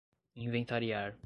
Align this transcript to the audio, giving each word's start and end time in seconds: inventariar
inventariar 0.35 1.17